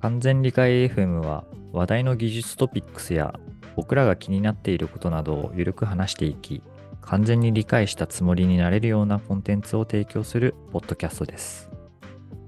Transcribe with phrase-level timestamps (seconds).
[0.00, 3.38] 完全理解 FM は話題の技術トピックスや
[3.76, 6.62] 僕らが気になっていることなどをゆるく話していき、
[7.02, 11.70] 完全に理解したつもりになれるようなコンテンツを提供するポッドキャストです。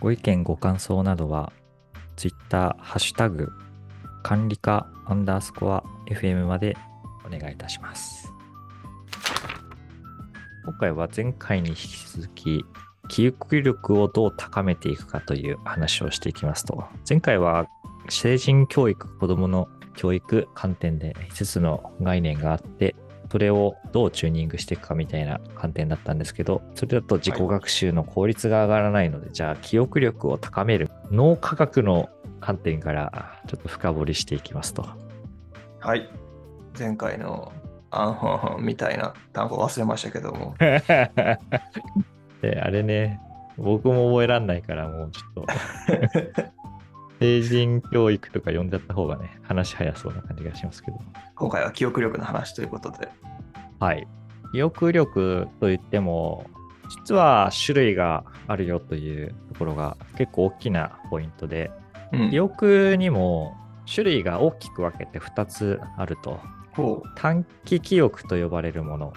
[0.00, 1.52] ご意見ご感想などは
[2.16, 3.50] Twitter、ハッシュタグ、
[4.22, 6.76] 管理課アンダースコア FM まで
[7.26, 8.32] お願いいたします。
[10.64, 12.64] 今回は前回に引き続き、
[13.08, 17.66] 記憶力をどう高めていくかという話をしていきますと、前回は
[18.08, 22.94] 成人教育、子供の教育観点で5つの概念があって、
[23.30, 32.10] それをどうチューニングしていくかみたいな観点だったんですけど、それだと自己学習の効率が上がらないので、じゃあ記憶力を高める脳科学の
[32.40, 34.86] 観点からちょっと深掘りしていきますと。
[35.80, 36.08] はい。
[36.78, 37.52] 前回の
[37.90, 40.54] アンホンホンみたいな単語忘れましたけども。
[42.42, 43.20] で、あれね、
[43.56, 45.46] 僕も覚えらんないから、もうちょっと、
[47.20, 50.98] 成人教育とか読んじゃった方がね、話早そうな感じがしますけど。
[51.36, 53.08] 今回は記憶力の話ということで。
[53.78, 54.08] はい。
[54.52, 56.46] 記憶力といっても、
[56.88, 61.70] 実は種類があるよというところが結構大きなポイントで、
[62.12, 63.56] うん記憶にも
[63.92, 66.40] 種類が大きく分けて2つあると。
[66.72, 69.12] ほ短期記憶と呼ばれるもの。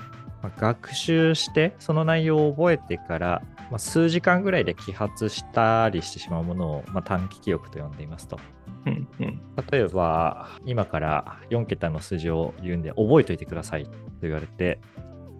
[0.45, 8.39] まあ学習してその内容を覚えてから、まあ数時間ぐらいで揮発したりしてしまうものを、まあ短期記憶と呼んでいますと。
[8.85, 8.89] う。
[8.89, 9.41] うんうん。
[9.71, 14.79] 例えば、今から4桁の数字を言うんで覚えておいてくださいと言われて、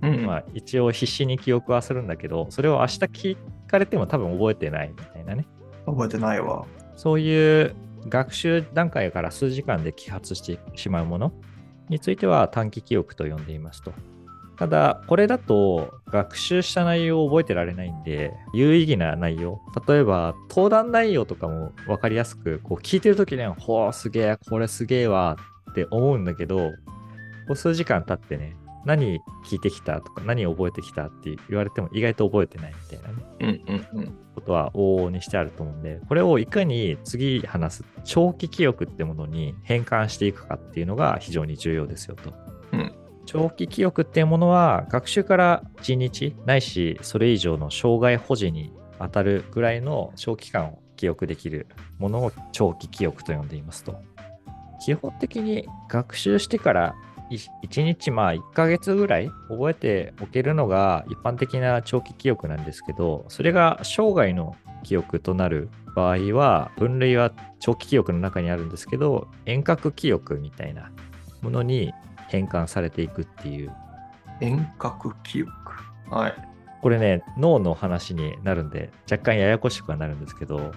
[0.02, 5.46] うんまあ、一応必死に記憶はするんだけど、それを明日聞かれても多分覚えてないみたいなね。
[5.86, 6.66] 覚えてないわ。
[6.96, 7.76] そういう
[8.08, 11.34] 学習段階から数時間で揮発してしまうもの
[11.90, 13.94] については短期記憶と呼んでいますと。
[14.58, 19.60] ただ、これだと学習した内容を覚えてられないんで、有意義な内容。
[19.88, 25.38] 例えば、登壇内容とかも分かりやすく、こう聞いてるときには、ほう、すげえ、これすげえわ
[25.72, 26.72] って思うんだけど、
[27.48, 33.26] こう数時間経ってね、何聞いてきたとか、何覚えてきたって言われても意外と覚えてないみたいなね。
[33.40, 34.18] うんうんうん。
[34.36, 42.34] ことは往々にしてあると思うんで、これをいかに次話す長期記憶ってものに変換していくかっていうのが非常に重要ですよと。
[42.74, 51.68] うん長期記憶っていうものは学習から1日ないしそれ以上の障害保持に当たるぐらいの長期間を記憶できる
[52.00, 54.02] ものを長期記憶と呼んでいますと。
[54.84, 56.96] 基本的に学習してから
[57.32, 70.92] 1日まあ1ヶ月ぐらい覚えておけるのが一般的な長期記憶なんですけど、それが生涯の記憶となる場合は、分類は長期記憶の中にあるんですけど、遠隔記憶みたいな
[71.42, 71.94] ものに
[72.28, 73.74] 変換されていくっていう。
[74.42, 75.52] 遠隔記憶。
[76.10, 76.34] はい。
[76.82, 80.72] これね、脳の話になるんで、若干ややこしくはなるんですけど、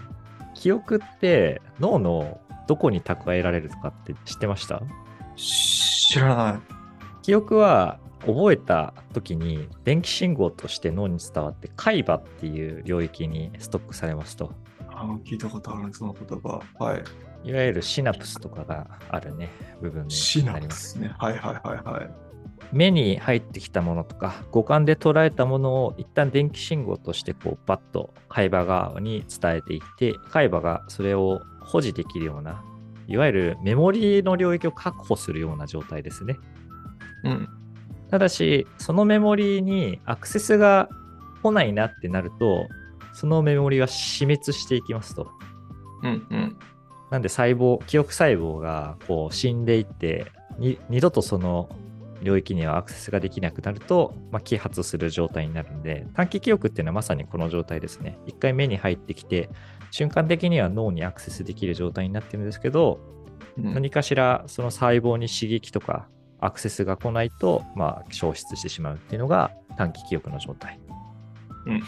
[0.55, 4.83] 記憶って脳のどこに蓄えられるかって知ってました？
[5.37, 6.61] 知らない。
[7.23, 14.53] 記憶は覚えた時に電気信号として脳に伝わって海馬っていう領域にストックされますと
[14.91, 16.61] あ聞いたことあるその言葉。
[16.79, 17.03] はい。
[17.45, 19.49] いわゆるシナプスとかがあるね
[19.81, 21.15] 部分にシナなりますプスね。
[21.19, 22.11] はいはいはいはい。
[22.73, 32.63] 目に入ってきたものとか五感で捉えたものを一旦電気信号としてこうバッと海馬側に伝えていって海馬がそれを保持できるような
[33.07, 36.37] いわゆるメモリの領域を確保するような状態ですね
[37.25, 37.49] うん。
[38.11, 40.89] ただし、そのメモリにアクセスが
[41.43, 42.69] 来ないなってなると、
[43.13, 45.31] そのメモリは死滅していきますと。
[46.03, 46.59] うんうん。
[47.11, 51.69] なんで細胞、記憶細胞がこう死んでいって、に二度とその
[52.23, 58.19] 領域にはアクセスができなくなると、まあ、揮発する状態になるんで、短期記憶っていうのはまさにこの状態ですね。
[58.27, 59.49] 一回目に入ってきて、
[59.91, 63.01] 瞬間的には脳にアクセスできる状態になってるんですけど、
[63.57, 66.07] うん何かしらその細胞に刺激とか
[66.39, 70.79] アクセスが来ないと、まあ、消失してしまうっていうのが短期記憶の状態。
[71.67, 71.81] うん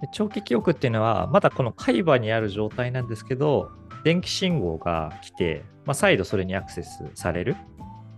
[0.00, 3.72] で長期記憶っていうのはまだこの海馬にある状態なんですけど
[4.04, 7.56] 電気信号が来て、まあ、再度それにアクセスされる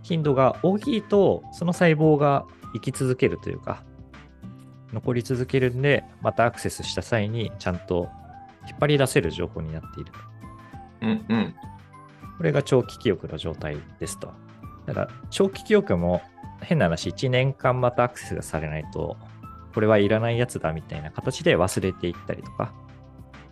[0.03, 3.83] 頻度が大きいとその細胞が生き続けるというか
[4.93, 8.09] 残り続けるんでまたアクセスした際にちゃんと
[8.67, 10.19] 引っ張り出せる情報になっていると。
[11.01, 11.55] うんうん。
[12.37, 14.33] これが長期記憶の状態ですと。
[14.85, 16.21] ただ、長期記憶も
[16.61, 19.17] 変な話、1年間またアクセスがされないと、
[19.73, 22.80] これはいらないやつだみたいな形で忘れていったりとか、うん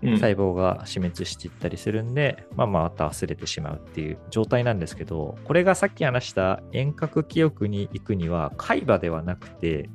[0.01, 9.89] 細胞が死滅していったりするんで、まあまあまた忘れてしまうっていう状態なんですけど、これがさっき話した遠隔記憶に行くには、海馬ではなくて、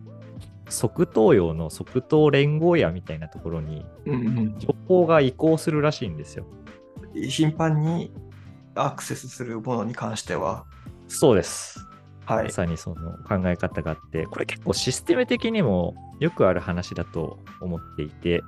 [0.69, 4.59] 側頭葉の側頭連合野みたいなところにうんうん。
[4.59, 6.47] 情報が移行するらしいんですよ。
[7.15, 8.12] 頻繁に
[8.75, 10.65] アクセスするものに関しては？
[11.07, 11.87] そうです。
[12.25, 12.50] はいま。
[12.50, 18.43] さにその考え方があって、これ結構システム的にもよくある話だと思っていて、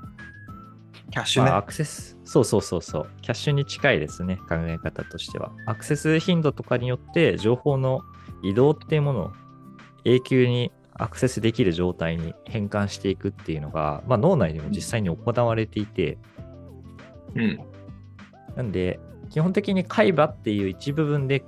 [1.17, 1.51] キャッシュね。
[1.51, 5.51] まあ、アクセス、そうそうそうそう、キャッシュに近いですね、考え方としては。
[5.65, 8.03] アクセス頻度とかによって、情報の
[8.43, 9.33] 移動っていうものを
[10.05, 16.19] 永久にアクセスできる状態に変換していくっていうのが、まあ、脳内でも実際に行われていて、
[17.35, 17.61] うん。
[18.55, 21.45] なんで、基本的に海馬っていう一部分で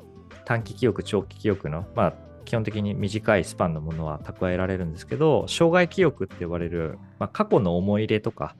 [0.46, 2.14] 短期記憶、長期記憶の、まあ、
[2.46, 8.56] 基本的に短いスパンのものは蓄えられるんですけど、障害記憶って呼ばれる、まあ、過去の思い入れとか、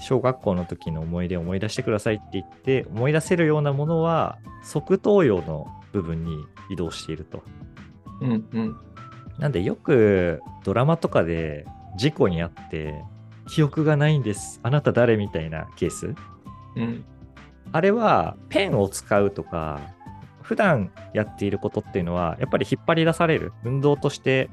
[0.00, 6.36] 小学校の時の思い出を思い出してくださいって言って、思い出せるようなものは、側頭葉の部分に
[6.70, 7.42] 移動していると。
[8.20, 8.76] うんうん。
[9.38, 13.02] なんで、よくドラマとかで事故にあって、
[13.48, 14.60] 記憶がないんです。
[14.62, 16.14] あなた誰みたいなケース？
[16.76, 17.04] うん。
[17.72, 19.80] あれはペンを使うとか、
[20.42, 24.50] 普段やっていることっていうのは、やっぱり引っ張り出される、運動として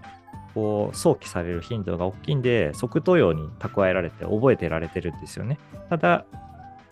[0.54, 5.58] こう想起される頻度が大きいんで、側頭葉に蓄えられて覚えてられてるんですよね。
[5.90, 6.26] ただ、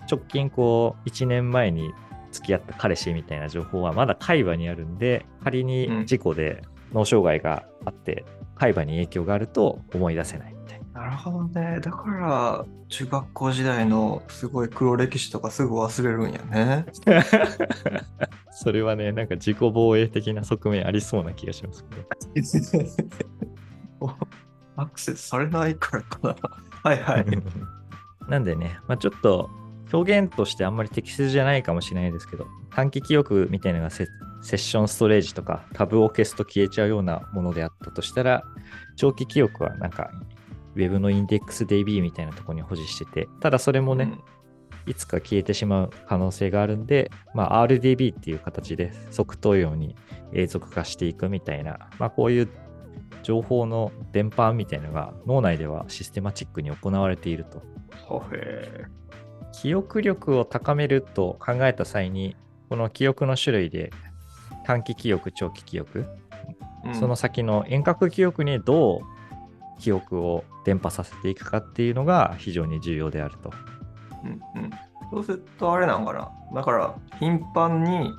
[0.09, 1.91] 直近こう、1年前に
[2.31, 6.63] 付き合った彼氏みたいな情報はまだ海馬にあるんで、仮に事故で
[6.93, 8.25] 脳障害があって、
[8.55, 10.58] 海馬に影響があると思い出せない
[10.93, 11.01] な。
[11.01, 11.79] なるほどね。
[11.81, 16.85] だから、中学校時代のすごい黒歴史とかすぐ忘れるんやね。
[18.51, 21.95] それはね、なんか自己防衛的な側面ありそうな気がしますけ
[23.99, 24.15] ど。
[24.75, 26.35] アクセスされないからかな。
[26.83, 27.25] はいはい。
[28.29, 29.49] なんでね、まあ、ちょっと
[29.91, 34.07] 表現としてあんまり適切じゃないかもしれないですけど、短期記憶みたいなのがセ
[34.41, 38.43] セッションストレージとかタブを消すと消えちゃうようなものであったとしたら、
[38.95, 40.11] 長期記憶はなんか
[40.75, 44.11] Web のインデックス DB みたいなところに保持してて、ただそれもね、
[44.85, 49.95] いつか消えてしまう可能性があるんで、まあ、RDB っていう形で側頭葉に
[50.33, 52.49] 永続化していくみたいな、まあ、こういう
[53.21, 57.61] 情報の伝播みたいなのが脳内ではシステマチックに行われていると。
[59.51, 62.35] 記憶力を高めると考えた際に、
[62.69, 63.91] この記憶の種類で
[64.65, 73.51] 短期記憶、長期記憶、ーその先の遠隔記憶にどう記憶を伝播させていくかっていうのが非常に重要であると。
[74.23, 74.69] うんうん、
[75.11, 76.29] そうするとあれなんかな。
[76.53, 78.11] だから頻繁に、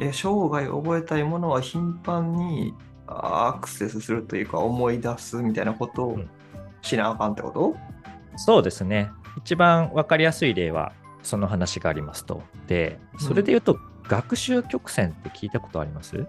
[0.00, 2.74] え生涯覚えたいものは頻繁に
[3.06, 6.30] アクセスするというか思い出すみたいなことをうん
[6.82, 7.76] しなあかんってこと、
[8.36, 9.10] そうですね。
[9.38, 12.42] 一番わかりやすい例はその話がありますと。
[12.66, 13.78] で、それで言うと、
[14.08, 16.26] 学習曲線って聞いたことあります？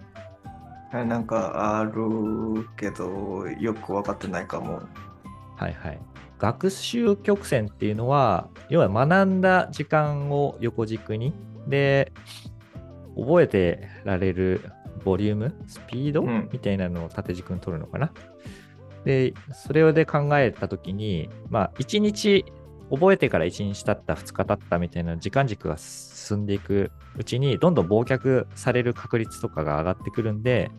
[0.93, 4.83] えなんかあるけどよく分かってないかも。
[5.55, 5.99] はいはい。
[6.39, 11.33] 学習曲線っていうのは、要は学んだ時間を横軸に、
[11.67, 12.11] で、
[13.15, 14.61] 覚えてられる
[15.05, 18.11] ボリューム、スピード、うんみたいなのを縦軸に取るのかな。
[19.05, 22.45] で、それで考えたときに、まあ、1日、
[22.91, 30.71] 覚えてから1日経った、2日経ったみたいな時間軸が進んでいくうちに、どんどん忘却される確率とかが上がってくるんで、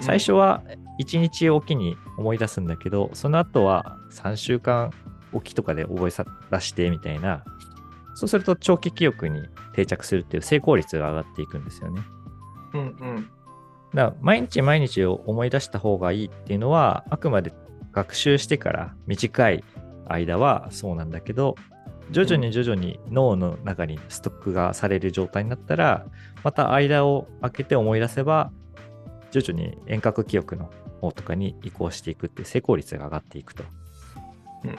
[0.00, 0.62] 最初は
[1.00, 4.90] 1日おきに思い出すんだけど、その後は3週間
[5.32, 7.44] おきとかで覚えさ出してみたいな、
[8.14, 9.42] そうすると長期記憶に
[9.74, 12.02] 定着するっていう成功率が上がっていくんですよね。
[12.74, 13.30] うんうん
[13.94, 17.52] だから毎日毎日を思い出した方がいいっていうのは、あくまで
[17.92, 19.64] 学習してから短い
[20.06, 21.54] 間はそうなんだけど、
[22.10, 26.06] 徐々に徐々に脳の中にストックがされる状態になったら、
[26.42, 28.50] また間を空けて思い出せば、
[29.30, 30.70] 徐々に遠隔記憶の
[31.04, 33.64] 方とかに移行していくって成功率が上がっていくと。
[34.64, 34.78] うん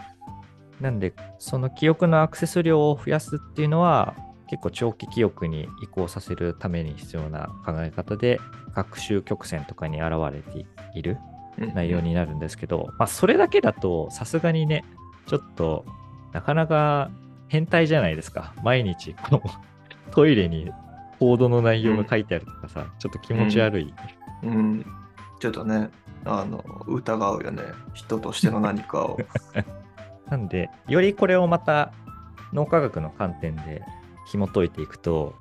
[0.81, 4.13] なんで、その記憶のアクセス量を増やすっていうのは、
[4.47, 8.41] 結構長期記憶に移行させるために必要な考え方で、
[8.73, 11.17] 学習曲線とかに現れている
[11.57, 14.83] うん内容になるんですけど、まあ、それだけだと、さすがにね、
[15.27, 15.85] ちょっと、
[16.33, 17.09] なかなか
[17.47, 18.53] 変態じゃないですか。
[18.61, 19.41] 毎日、この
[20.11, 20.71] トイレに
[21.19, 23.93] コードの内容が書いてあるとかさ、ちょっと気持ち悪い。
[24.43, 24.85] うん、
[25.39, 25.89] ちょっとね
[26.25, 27.63] あの疑うよね
[27.93, 29.17] 人としての何かを。
[30.29, 31.93] なんで、よりこれをまた
[32.51, 33.83] 脳科学の観点で
[34.25, 35.35] 紐解いていくと、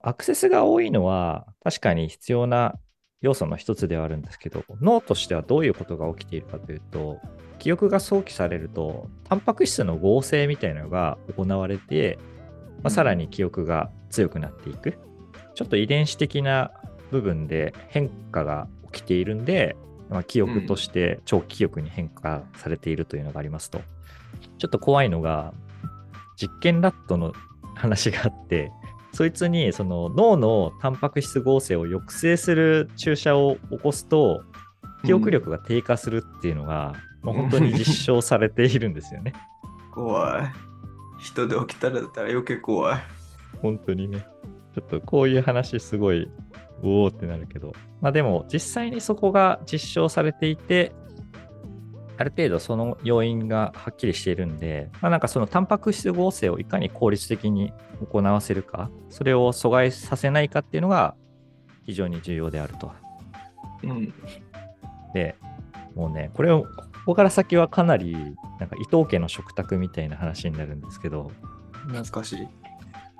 [0.00, 2.74] アクセスが多いのは確かに必要な
[3.20, 7.18] 要素の一つではあるんですけど、脳としてはどういうことが起きているかというと、
[7.58, 12.18] 記憶が想起されると、タンパク質の合成みたいなのが行われて、
[12.82, 14.98] まあ、さらに記憶が強くなっていく。
[15.54, 16.70] ちょっと遺伝子的な
[17.10, 19.76] 部分で変化が起きているんで、
[20.08, 23.80] まあ、記憶として長期記憶に変化されているというのがありますと。
[24.58, 25.52] ちょっと怖いのが、
[26.36, 27.32] 実験ラットの
[27.74, 28.70] 話があって、
[29.12, 34.42] そいつにその脳のタンパク質合成を抑制する注射を起こすと
[35.04, 39.32] 記憶力が低下するっていうのが、まあ、本当に実証されているんですよね。
[39.92, 40.52] 怖い。
[41.20, 42.98] 人で起きたらだったら余計怖い。
[43.60, 44.26] 本当にね。
[44.74, 46.30] ちょっとこういう話すごい、
[46.82, 47.72] おおってなるけど。
[48.00, 50.92] まあでも実際にそこが実証されていて、
[52.18, 57.72] ある程度その要因がはっきりしているんで、まあ、なんかそのタンパク質合成をいかに効率的に
[58.10, 61.14] 行わせるか、それを阻害させないかっていうのが
[61.84, 62.92] 非常に重要であると。
[63.84, 64.12] うん。
[65.14, 65.36] で、
[65.94, 66.68] もうね、これを、こ
[67.06, 68.14] こから先はかなり、
[68.58, 71.30] なんか伊藤家の食卓みたいな話になるんですけど、
[71.86, 72.48] 懐かしい。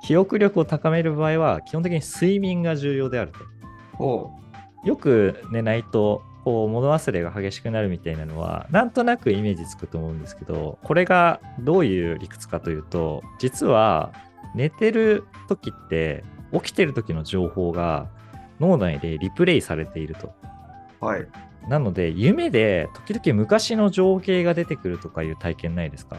[0.03, 3.33] 記憶力を高める場合は、基本的に睡眠が重要である
[3.99, 4.33] と。
[4.85, 14.13] よく寝ないと、こう物忘れが激しくなるみたいなのは、なんとなくイメージつくと思うんですけど、これがどういう理屈かというと、実は
[14.55, 18.09] 寝てる時って、起きてる時の情報が
[18.61, 20.33] 脳内でリプレイされていると。
[21.01, 21.27] はい。
[21.69, 26.17] なので、夢で時々昔の情景が出てくるとかいう体験ないですか？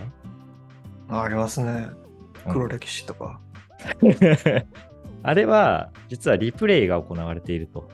[1.09, 1.87] ありますね。
[2.45, 3.39] うん黒歴史とか。
[5.23, 7.89] あれは実はリプレイが行われていると。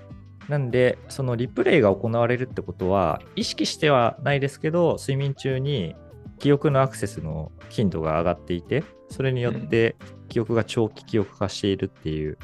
[0.50, 5.96] なんで、そのリプレイが行われるってことは、意識してはないですけど、睡眠中に
[6.38, 9.96] 記憶のアクセスの頻度が上がっていて、それによって
[10.30, 12.38] 記憶が長期記憶化しているっていう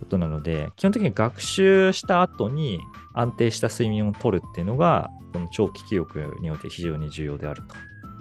[0.00, 2.80] ことなので、基本的に学習した後に
[3.14, 7.62] 安定した睡眠をとるっていうのが、この長期記憶において非常に重要である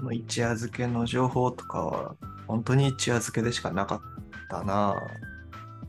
[0.02, 0.12] と。
[0.12, 2.16] 一夜漬けの情報とかは、
[2.48, 4.17] 本当に一夜漬けでしかなかっ
[4.50, 4.96] たな。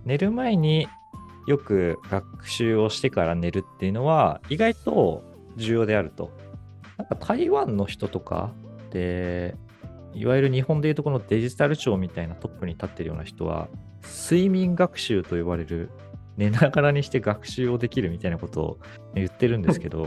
[0.05, 0.89] 寝る前に
[1.47, 5.25] よく学習をしてから寝るっていうのは意外と
[5.57, 6.31] 重要であると。
[6.97, 8.53] なんか台湾の人とか
[8.91, 9.57] で、
[10.15, 13.69] いわゆる日本でいうとこのデジタル庁みたいなトップに立ってるような人は、
[14.03, 15.91] 睡眠学習と呼ばれる
[16.37, 18.79] 寝ながらにして学習をできるみたいなことを
[19.15, 20.07] 言ってるんですけど、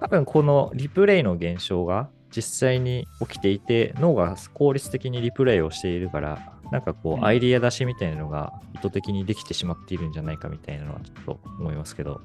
[0.00, 6.38] 多分このリプレイの現象が実際に起きていて、脳が効率的にリプレイをしているから、
[6.70, 12.20] なんかこうアイデア出しみたいなのが意図的にできてしまっているんじゃないかみたいなのはちょっと思いますけど、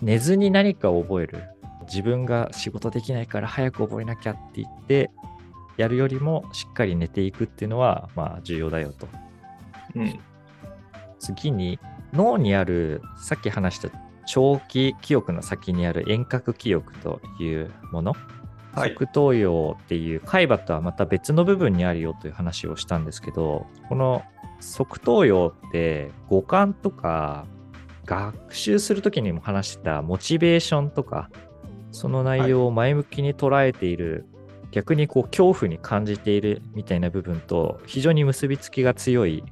[0.00, 1.42] 寝ずに何かを覚える。
[1.86, 5.10] 自分が仕事できないから早く覚えなきゃって言って、
[5.78, 9.08] やるよりもしっかり寝ていくっていうのは、まあ重要だよと。
[9.94, 10.20] うん。
[11.18, 11.78] 次に
[12.12, 13.88] 脳にあるさっき話した
[14.26, 18.37] 長期記憶の先にある遠隔記憶というもの、はい。
[18.74, 24.24] 側頭葉っていう海馬とはまた別の部分にあるよという話をしたんですけどこの
[24.60, 27.46] 側頭葉って五感とか
[28.04, 31.30] 学習する時にも話してたモチベーションとか
[31.92, 34.26] その内容を前向きに捉えている、
[34.70, 39.44] 逆にこう恐怖に感じているみたいな部分と非常に結びつきが強い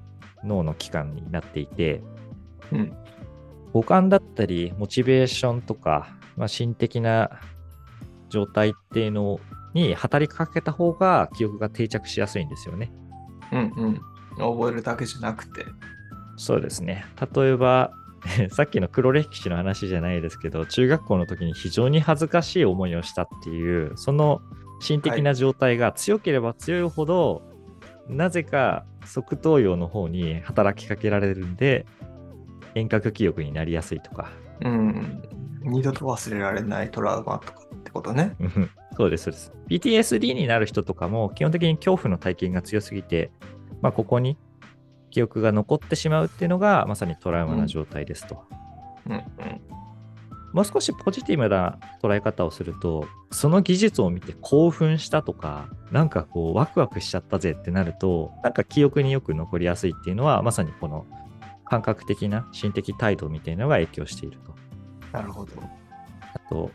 [0.44, 2.02] 脳の器官になっていて、
[2.72, 2.96] うん。
[3.72, 7.30] 五感だったり、モチベーションとか、まあ、心的な
[8.28, 9.40] 状態っていうの
[9.74, 12.92] に働きかけた方が記憶が定着しやすいんですよね。
[13.52, 14.00] うんうん。
[14.38, 15.64] 覚えるだけじゃなくて。
[16.36, 17.04] そうですね。
[17.34, 17.92] 例えば、
[18.50, 24.40] さっきの黒歴史の話じゃないですけど、中学校の時に非常に恥ずかしい思いをしたっていう、その
[24.80, 27.42] 心的な状態が強ければ強いほど、
[28.08, 31.86] なぜか側頭葉の方に働きかけられるんで、
[32.74, 34.30] 遠隔記憶になりやすいとか、
[34.62, 35.22] うん。
[35.62, 37.65] 二度と忘れられないトラウマとか
[37.96, 38.36] ことね。
[38.40, 39.52] うんそうです、そうです。
[39.68, 43.30] PTSD になる人とかも基本的に恐怖の体験が強すぎて、
[43.82, 44.38] まあ、ここに
[45.10, 48.44] 記憶が残ってしまうっていうのがまさにトラウマな状態ですと。
[49.06, 49.22] うんうん。
[50.52, 61.04] もう少しポジティブな捉え方をすると、その技術を見て興奮したとか、なんかこうワクワクしちゃったぜってなると、なんか記憶によく残りやすいっていうのは、まさにこの
[61.66, 64.54] 感覚的な心的態度みたいなのが影響していると。
[65.12, 65.52] なるほど。
[65.60, 66.70] あと、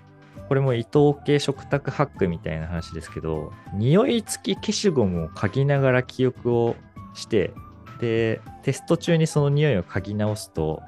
[0.48, 6.76] これも伊藤系食卓ハックみたいな話ですけど、匂い付き消しゴムを嗅ぎながら記憶を
[7.14, 7.54] して、
[8.00, 10.82] で、テスト中にその匂いを嗅ぎ直すと、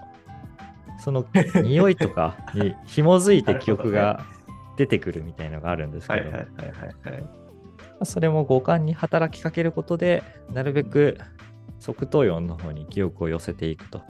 [1.00, 1.26] その
[1.64, 4.26] 匂いとかに紐づいて記憶が
[4.78, 6.68] 出てくるみたいなのがあるんですけど、はいはいはい
[7.06, 8.06] はいはい。
[8.06, 11.18] それも五感に働きかけることで、なるべく
[11.80, 14.02] 側頭葉の方に記憶を寄せていくと。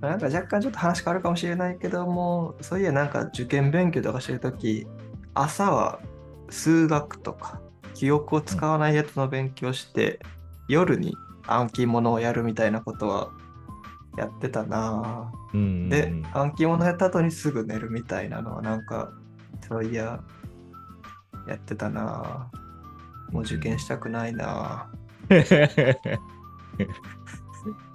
[0.00, 4.86] なんか若干ちょっと話変わるかもしれないけども、そういやなんか受験勉強とかしてるとき、
[5.34, 6.00] 朝は
[6.50, 7.60] 数学とか
[7.94, 10.20] 記憶を使わないやつの勉強して、
[10.68, 13.30] 夜に暗記物をやるみたいなことは
[14.16, 15.88] やってたなぁうんうんうん。
[15.88, 19.10] で、暗記物やった後にすぐ寝るみたいなのはなんか、
[19.68, 20.20] そういや、
[21.48, 26.18] やってたなぁもう受験したくないなぁ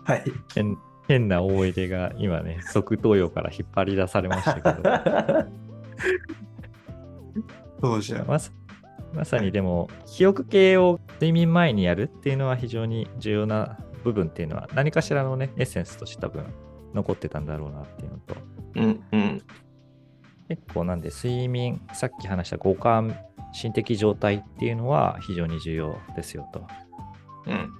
[0.05, 0.23] はい。
[1.07, 5.47] 変変な思い出が今ね、側頭葉から引っ張り出されましたけど、
[7.81, 8.27] そうじゃん。
[8.27, 8.51] まさ
[9.13, 16.45] まさにでも、記憶系を睡眠前にやるっていうのは非常に重要な部分っていうのは、何かしらのね、エッセンスとして多分
[16.93, 18.35] 残ってたんだろうなっていうのと、
[18.75, 19.41] うんうん。
[20.47, 23.15] 結構なんで睡眠、さっき話した五感、
[23.51, 26.65] 心的状態っていうのは非常に重要ですよと。
[27.45, 27.71] うん。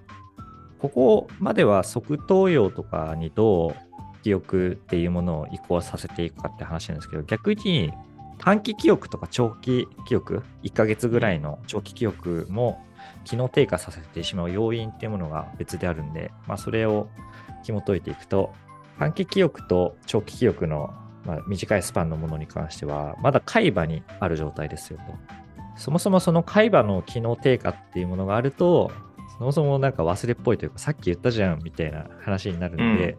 [0.83, 3.75] ここまでは側頭葉とかにどう
[4.21, 7.93] 記憶っていうものを移行させていくかって話なんですけど、逆に
[8.37, 12.83] 短期記憶とか長期記憶、1ヶ月ぐらいの長期記憶も
[13.23, 17.07] 機能低下させてしまう要因っていうものが別であるんで、まあ、それを
[17.63, 18.53] 紐解いていくと、
[18.99, 20.93] 短期記憶と長期記憶の、
[21.25, 25.03] まあ、短いスパンのものに関しては、まだ海馬にある状態ですよと。
[25.77, 28.91] そもそもその海馬の機能低下っていうものがあると、
[29.37, 33.17] そもそもなんか忘れっぽいというか、さっき言ったじゃんみたいな話になるんで、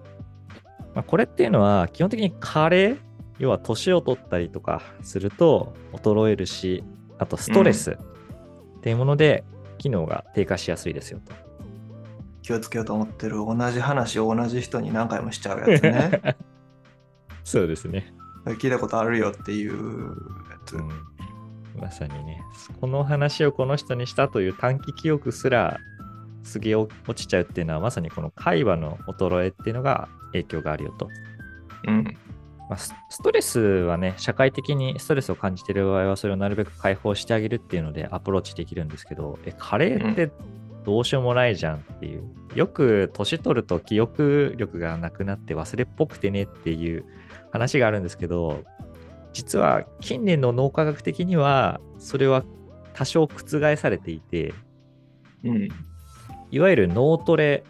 [0.95, 2.99] まあ、これっていうのは基本的に加齢、
[3.39, 6.85] 要は年を取ったりとかすると衰えるし、
[7.19, 9.45] あとストレスっていうもので
[9.79, 11.33] 機能が低下しやすいですよと。
[12.43, 16.37] 気をつけようと思ってる同じ話を同じ人に何回もしちゃうやつね。
[17.43, 18.15] そうですね。
[18.47, 19.73] 聞いたことあるよっていう
[20.51, 20.77] やつ。
[20.77, 20.91] うん、
[21.81, 22.41] まさにね、
[22.81, 25.81] この話をこの人にしたという短期記憶すら
[26.45, 31.09] すげえ落ちちゃうっていうのはまさにこの会話の衰えっていうのが影響があるよと。
[31.89, 32.05] うん。
[32.69, 40.31] まあ、スストレスはね、社会的にストレスを感じている場合は、それをなるべく解放してあげるっていうのでアプローチできるんですけど、え、カレーって
[40.85, 42.25] どうしようもないじゃんっていう。
[42.55, 47.05] よく年取ると記憶力がなくなって忘れっぽくてねっていう
[47.53, 48.63] 話があるんですけど、
[49.33, 52.45] 実は近年の脳科学的には、それは
[52.93, 54.55] 多少覆されていて、
[55.43, 55.69] うん。
[56.55, 57.65] いわゆる脳トレ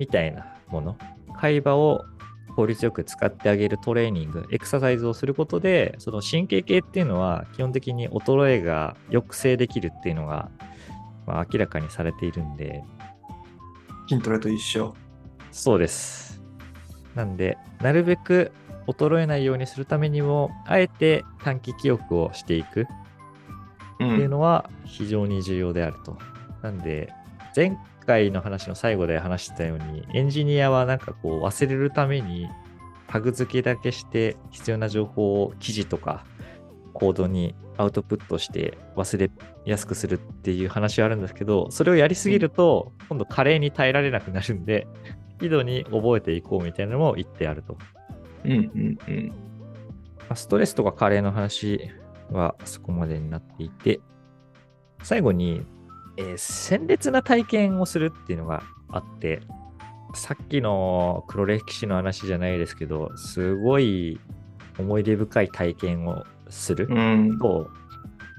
[0.00, 0.96] みたいなもの、
[1.36, 2.06] 会話を
[2.56, 10.48] 効率よく使ってあげるトレーニング、エクササイズをすることで、その神経系っていうのは基本的に衰えが抑制できるっていうのが、
[11.26, 12.82] まあ、明らかにされているんで、
[14.08, 14.94] 筋トレと一緒。
[15.52, 16.40] そうです。
[17.14, 18.52] なんで、なるべく
[18.86, 22.84] 衰えないようにするためにも、あえて短期記憶をしていくう。
[22.84, 26.16] っていうんのは非常に重要であると。
[26.62, 27.12] なんで、
[27.54, 32.48] 前回の話の最後で話してたように、エンジニアはなんかこう忘れるために
[33.08, 36.24] タグ付けだけして必要な情報を記事とか
[36.92, 39.30] コードにアウトプットして忘れ
[39.64, 44.86] やすくするっていう話はあるんですけど、それをやりすぎると、今度加齢に耐えられなくなるんで、
[45.38, 47.76] 適度に覚えていこうみたいなのも言ってあると。
[48.44, 49.28] うんうんうん。
[49.28, 49.34] ま
[50.30, 51.90] あストレスとか加齢の話
[52.30, 54.00] はそこまでになっていて、
[55.02, 55.66] 最後に、
[56.16, 59.40] えー鮮烈な体験をするっていうのがあって、
[60.14, 64.20] さっきの黒歴史の話じゃないですけど、すごい
[64.78, 67.38] 思い出深い体験をするうん。
[67.38, 67.70] と、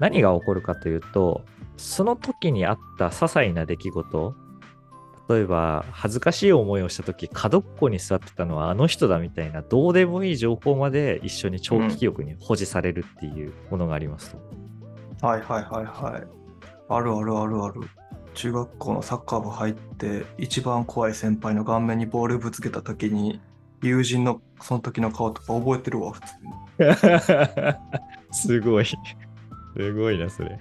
[0.00, 1.44] 何が起こるかというと、
[1.76, 4.34] その時にあった些細な出来事、
[5.28, 14.36] 例えば恥ずかしい思いをした時角っこに座ってたのはあの人だみたいなどうでもいい情報まで一緒に長期記憶に保持されるっていうものがあります
[15.20, 15.26] と。
[15.26, 16.45] はいはいはいはい。
[16.88, 17.80] あるあるあるある。
[18.34, 23.40] 中学校のサッカー部入って一番怖い先輩の顔面にボールぶつけた時に
[23.82, 27.74] 友人のその時の顔とか覚えてるわ普通に。
[28.32, 28.84] すごい。
[28.84, 28.96] す
[29.94, 30.58] ごいな、それ。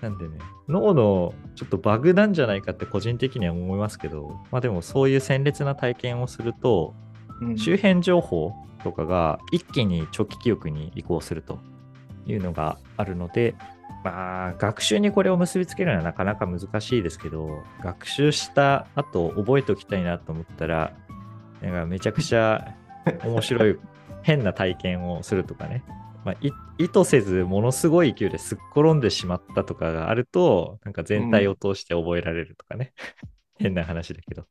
[0.00, 0.38] なんでね、
[0.68, 6.94] 脳のちょっとバグなんじゃないかって個人的には思いますけど、まあでもそういう鮮烈な体験をすると、
[7.40, 8.52] うん周辺情報
[8.84, 11.58] とかが一気に長期記憶に移行すると
[12.26, 13.54] いうのがあるので、
[14.04, 20.92] まあ、学習にこれを結びつけるのはなかなか難しいですけど、学習した後覚えておきたいなと思ったら、
[21.62, 22.74] なんかめちゃくちゃ
[23.24, 23.78] 面白い
[24.22, 25.82] 変な体験をするとかね、
[26.22, 26.36] まあ、
[26.78, 32.92] 意図せずものすごい勢いですっ転んでしまったとかがあると、なんか全体を通して覚えられるとかね、
[33.58, 34.44] 変な話だけど。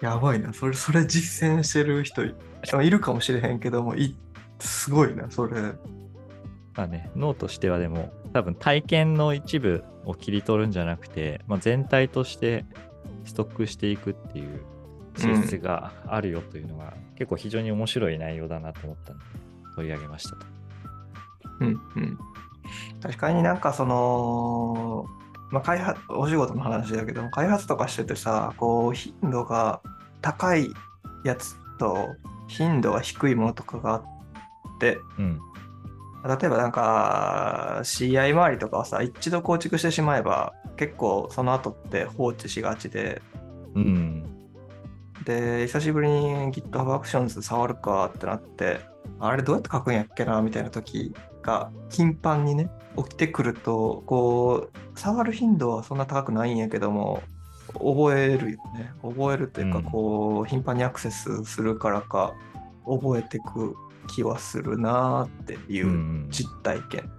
[0.00, 0.54] やばいな。
[0.54, 3.94] それ、それ実践してる人いるかもしれへんけども、
[4.60, 5.74] すごいな、それ。
[6.76, 12.64] まあね、脳としてはでも、多分体験の一部を切り取るんじゃなくて、まあ、全体として
[13.24, 14.60] ストックしていくっていう
[15.16, 19.24] 性質があるよというのが、結構非常に面白い内容だなと思ったので、
[19.74, 20.46] 取り上げましたと。
[21.60, 22.18] うんうん。
[23.00, 25.06] 確かになんかその、
[25.50, 29.80] まあ、開発、お仕事の話だけども、開発とかしててさ、こう、頻度が
[30.20, 30.70] 高い
[31.24, 32.08] やつと、
[32.48, 34.02] 頻度が低いものとかがあっ
[34.78, 35.40] て、うん。
[36.26, 43.22] 例えばなんか CI 周りとかはさ、一度構築してしまえば、結構その後って放置しがちで、
[43.74, 44.24] うん。
[45.24, 48.80] で、久しぶりに GitHub Actions 触るかってなって、
[49.18, 57.22] あれどうやって書くんやっけなみたいな時が頻繁にね、起きてくると、こう、触る頻度はそんな高くないんやけども、
[57.74, 58.92] 覚えるよね。
[59.02, 62.34] 覚えるというか、うんこう、頻繁にアクセスするからか、
[62.86, 67.10] 覚えてく気はするなっていうんううん実体験。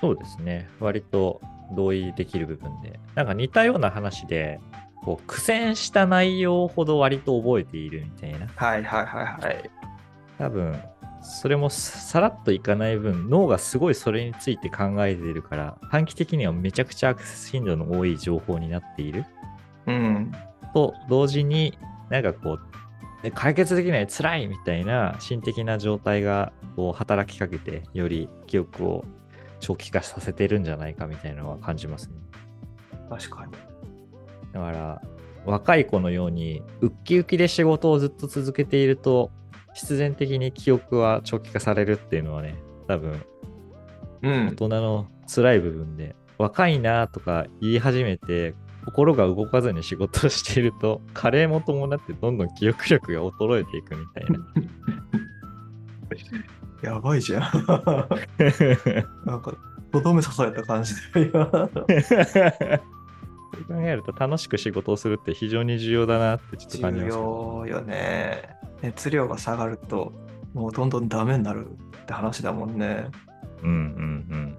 [0.00, 0.68] そうですね。
[0.80, 1.40] 割と
[1.74, 3.00] 同意できる部分で。
[3.14, 4.60] なんか似たような話で、
[5.02, 8.46] こう苦戦した内容ほど割と覚えているみたいな。
[8.54, 9.70] はいはいはいはい。
[10.38, 10.78] 多分、
[11.22, 19.24] それもさらっといかない分、脳がすごいそれについて考えているから、短期的にはめちゃくちゃアクセス頻度の多い情報になっている。
[19.86, 20.32] うん。
[20.74, 21.78] と同時に、
[22.10, 22.60] なんかこう、
[23.24, 29.04] で解決できない辛いみたいな心的な状態がこう働きかけて、より記憶を
[29.60, 32.16] 長期化させてるんじゃないかみたいなのは感じますね。
[33.08, 33.52] 確かに。
[34.52, 35.02] だから、
[35.46, 39.30] 若い子のように、ウッキウキで仕事をずっと続けていると、
[39.72, 42.56] 必然的に記憶は長期化されるっていうのはね、
[42.88, 43.24] 多分、
[44.22, 44.54] うん大。
[44.54, 54.26] 人の辛い部分で、若いなとか言い始めて、心が動かずに仕事をしていると、加齢も伴ってどんどん記憶力が衰えていくみたい
[56.82, 56.84] な。
[56.94, 57.42] やばいじゃん。
[59.24, 59.54] なんか、
[59.90, 61.50] とどめ刺された感じで、今。
[61.50, 61.66] そ
[63.60, 67.64] う考えると楽しく仕事をするって非常に重要だなってちょっと感じ重ますけど。
[67.66, 68.48] 要よね。
[68.82, 70.12] 熱量が下がると、
[70.52, 71.68] もうどんどんダメになる
[72.02, 73.06] って話だもんね。
[73.62, 73.76] うんうんう
[74.36, 74.56] ん。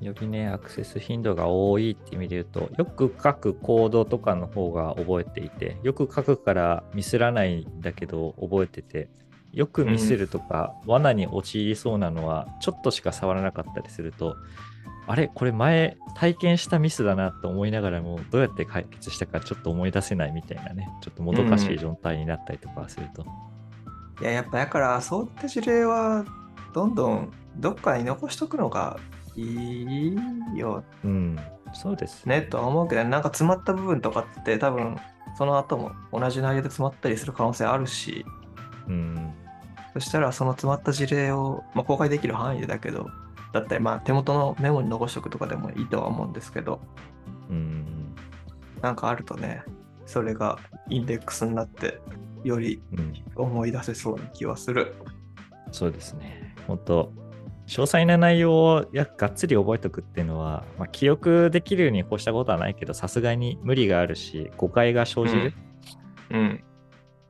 [0.00, 9.08] よりね、アクセス頻度が多いって意味で言うと、よく書くコードとかの方が覚えていて、よく書くからミスらないんだけど覚えてて、
[9.52, 14.36] よくミスるとか、罠に陥りそうなのは、ちょっとしか触らなかったりすると、
[15.06, 15.28] あれ？
[15.34, 23.24] これ前体験したミスだなと思いながらも、どうやって解決したかちょっと思い出せないみたいなね、ちょっともどかしい状態になったりとかすると。
[24.20, 26.26] いや、やっぱだから、そういった事例は、
[26.74, 29.00] どんどんどっかに残しとくのが
[29.40, 30.16] い
[30.54, 31.38] いようん、
[31.72, 32.40] そうですね。
[32.40, 34.96] ねとは思うけど、なんか詰まった部分とかって多分、
[35.36, 38.24] その後も同じ内容で詰まったりする可能性あるし、
[38.88, 39.34] うん、
[39.94, 43.08] そしたらその詰まった事例を、まあ、公開できる範囲でだけど、
[43.52, 46.80] だったり、まあ、手元のメモに残しておくとかでもいいとは思うんですけど、
[47.48, 48.14] うん、
[48.82, 49.62] なんかあるとね、
[50.06, 52.00] それがインデックスになって、
[52.44, 53.12] よりうん。
[53.34, 54.94] 思い出せそうな気はする。
[55.72, 56.54] そうですね。
[56.66, 57.12] 本当
[57.68, 65.52] 詳細な内容をやがっつり覚えておくっていうのは、まあ、記憶できるに越したことはないけど、さすがに無理があるし、誤解が生じる。
[66.30, 66.64] うん。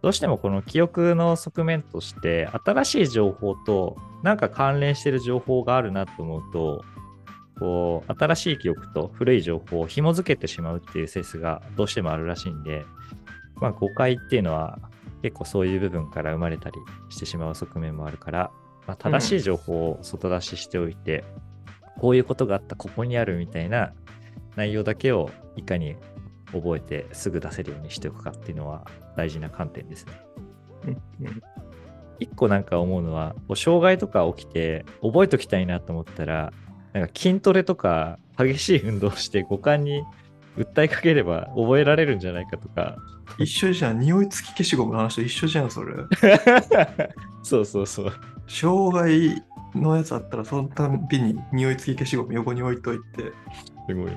[0.01, 6.85] どうしてもこの記憶の側面として、新しい情報となんか関連してる情報があるなと思うと、
[7.59, 12.85] こう、新しい記憶と古い情報を紐づけてしまうっていう説がどうしてもあるらしいんで、
[13.57, 14.79] まあ誤解っていうのは
[15.23, 16.77] 結構そういう部分から生まれたり
[17.09, 18.53] してしまう側面もあるから、
[18.89, 21.23] まあ、正しい情報を外出ししておいて、
[22.01, 23.93] こういうことがあった、ここにあるみたいな
[24.57, 25.97] 内容だけをいかに
[26.53, 30.13] 覚えてすぐ出せるようにしておくかっていうのは大事な観点ですね。
[31.21, 31.43] うん
[32.21, 36.53] 一個なんか思うのは、こう障害とか起きて覚えときたいなと思ったら、
[36.93, 40.03] なんか筋トレとか激しい運動をして五感に
[40.57, 42.97] 訴えかければ覚えられるんじゃないかとか。
[43.39, 44.01] 一緒じゃん。
[44.01, 45.95] 匂い付き消しゴムの話と一緒じゃん、それ。
[47.45, 48.13] そうそうそう。
[48.49, 49.43] 障害
[49.75, 53.33] のやつあったら、そのたびに匂い付き消しゴム横に置いといて。
[53.89, 54.13] すごい。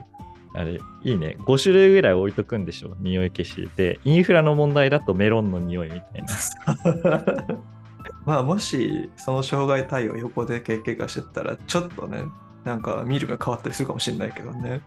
[0.53, 1.37] あれ、いいね。
[1.39, 2.95] 5種類ぐらい置いとくんでしょ？
[2.99, 3.69] 匂い消し。
[3.77, 7.23] で、インフラの問題だとメロンの匂いみたいな。
[8.25, 12.23] まあ、もし、その障害対応横で経験がしてたら、ちょっとね、
[12.63, 14.81] なんか見るが変わったりするかもしれないけどね。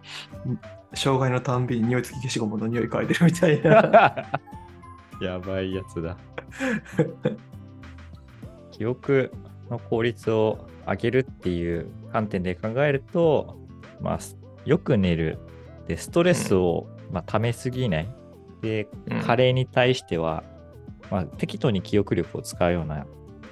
[0.94, 4.40] 障害のたんびに匂い付き消しゴムの匂い嗅いでるみたいな。
[5.20, 6.16] やばいやつだ。
[8.76, 9.32] 記憶
[9.70, 13.56] の効率を上げるっていう観点で考えると、
[14.00, 14.18] まあ、
[14.64, 15.38] よく寝る。
[15.86, 18.08] で、ストレスを、まあ、溜めすぎない。
[18.62, 20.42] で、うん加齢に対しては、
[21.10, 23.06] まあ、適当に記憶力を使うような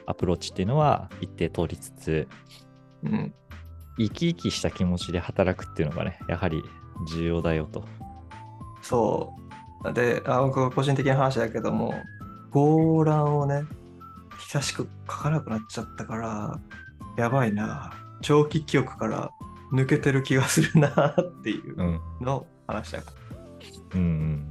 [0.06, 2.28] アプローチっていうのは一定通りつつ、
[3.04, 3.32] うん。
[3.98, 6.62] 生き生きした気持ちで働くっていうのがね、やはり
[7.08, 7.84] 重要だよと。
[8.82, 9.32] そ
[9.84, 9.92] う。
[9.92, 11.94] で、あ僕個人的な話だけども、
[12.50, 13.62] ゴーランをね、
[14.42, 16.60] 久しく書かなくなっちゃったから、
[17.16, 17.92] やばいな。
[18.20, 19.30] 長期記憶から
[19.72, 22.00] 抜けてる気がするなっていううん。
[22.20, 23.02] の話だ。
[23.94, 24.46] うんうん、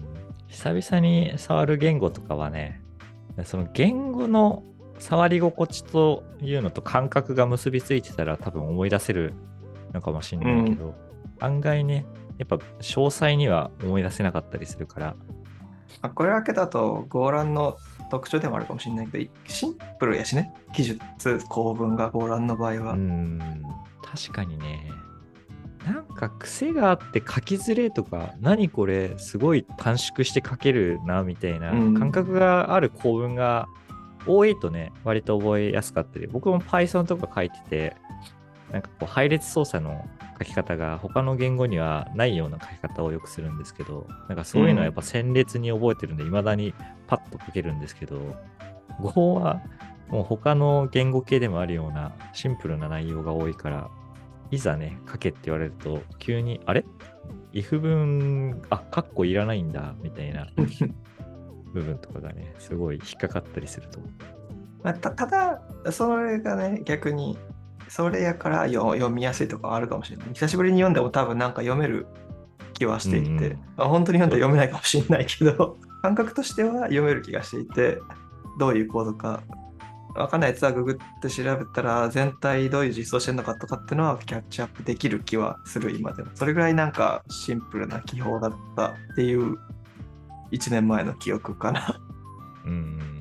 [0.47, 2.81] 久々に触る言語とかはね、
[3.45, 4.63] その言語の
[4.99, 9.33] 触り心地というのと感覚が結びついてたら多分思い出せる
[9.93, 10.95] のかもしれないけど、
[11.39, 12.05] 案外ね、
[12.37, 15.15] やっぱ詳細には思い出せなかったりするから、
[16.01, 17.77] まあこれだけだと、ゴーランの
[18.11, 20.53] 特徴でもあるかもしれないけど、シンプルやしね。
[20.73, 20.99] 記述、
[21.47, 22.93] 構文がゴーランの場合は。
[22.93, 23.39] うん、
[24.03, 24.91] 確かにね。
[25.85, 33.67] なんか癖があって書きづれとか、何これ、すごい短縮して書けるな、みたいなうん感覚がある構文が
[34.27, 37.95] 多いとね、割と覚えやすかったり、僕も Python とか書いてて、
[38.71, 40.07] なんかこう配列操作の
[40.39, 46.73] 書き方が他の言語にはないような書き方をよくするんですけど、なんかそういうのはやっぱ鮮烈に覚えてるんで、未だに
[47.07, 48.35] パッと書けるんですけど、
[49.01, 49.61] Go は
[50.09, 53.89] もう他の言語系でもあるようなシンプルな内容が多いから、
[54.51, 56.85] いざね、書けって言われると、急に、あれ
[57.53, 60.47] ?if 文、あ、カッコいらないんだ、みたいな
[61.73, 63.99] 部分とかがね、すごい引っかかったりすると。
[64.83, 67.37] まあ、たただ、それがね、逆に、
[67.91, 70.27] それやからよ読みやすいとかはあるかもしれない。
[70.31, 72.07] 久しぶりに読んでも多分なんか読める
[72.73, 77.99] 気はしていて、うんうんまあ、本当に読んで読めないかもしれないけど、感覚としては読める気がしていて、
[78.59, 79.43] どういうコードか、
[80.15, 86.29] わかんないやつはググって調べたら、全体どういう実装してるのかとかっていうのはキャッチアップできる気はする、今でも。
[86.35, 89.57] それぐらいなんかシンプルな記法だったっていう
[90.53, 91.99] 1年前の記憶かな。
[92.65, 93.20] うん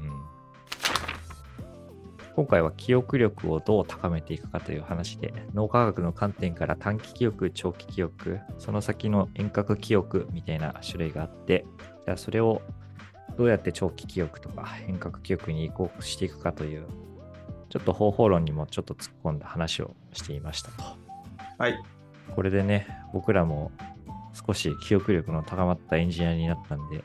[2.40, 11.66] 今回は記憶力をどう高めていくかという話で、脳科学の観点から短期記憶、長期記憶、その先の遠隔記憶みたいな種類があって、
[12.06, 12.62] じゃあそれを
[13.36, 16.86] どうやって長期記憶とか遠隔記憶に移行していくかという、
[17.68, 20.82] ちょっと方法論にもちょっと突っ込んだ話をしていましたと。
[21.58, 21.78] はい。
[22.34, 23.70] これでね、僕らも
[24.32, 27.04] 少し記憶力の高まったエンジニアになったんで、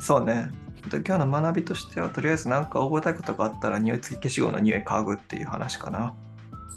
[0.00, 0.48] そうね。
[0.90, 6.14] 今日の学びとしては、とりあえず何か覚えたいことがあったら、匂い付き消しゴムの匂い嗅ぐっていう話かな。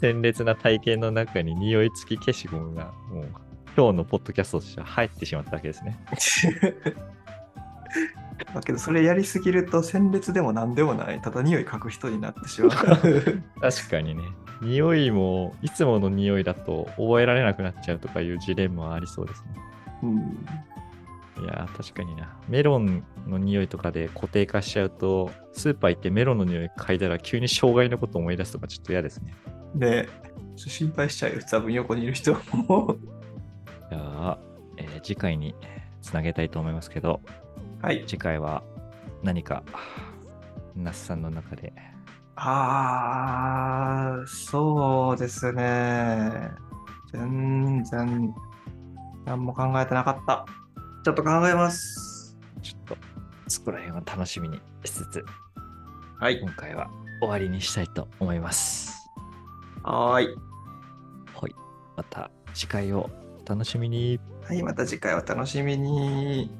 [0.00, 3.28] 鮮烈な体験の中に匂い付き消しゴムがもう
[3.76, 5.98] 今日のポッドキャストとしては入ってしまったわけですね。
[8.54, 12.70] だけど、それやりすぎると、鮮烈でも何でもない、ただ匂い嗅ぐ人になってしまう。
[13.60, 14.22] 確かにね。
[14.62, 19.48] 匂いもいつもの匂いだと覚えられなくなっちゃうとかいうジレンマはありそうですね。
[20.02, 20.46] うん
[21.40, 22.36] いやー確かにな。
[22.48, 29.34] メロンの匂いとかで固定化しちゃうと、スーパー行ってメロンの匂い嗅いだら急に障害のことを思い出すとかちょっと嫌ですね。
[29.74, 30.08] で、
[30.56, 32.96] ちょっと心配しちゃうよ、多分横にいる人も。
[33.90, 34.38] じゃあ、
[34.76, 35.54] えー次回に
[36.02, 37.20] つなげたいと思いますけど、
[37.80, 38.04] はい。
[38.06, 38.62] 次回は
[39.22, 39.62] 何か、
[40.74, 41.72] 那須さんの中で
[42.36, 46.50] あー、そうですね。
[47.12, 48.34] 全然、
[49.24, 50.46] 何も考えてなかった。
[51.08, 52.36] ちょっと考えます。
[52.60, 52.96] ちょっと
[53.46, 55.24] そこら辺を楽しみにしつつ、
[56.20, 56.38] はい。
[56.38, 56.90] 今回は
[57.22, 59.08] 終わりにしたいと思います。
[59.82, 60.26] はーい。
[60.26, 61.54] はい。
[61.96, 63.08] また次回を
[63.42, 64.20] お楽しみに。
[64.46, 66.50] はい、また次回お楽しみに。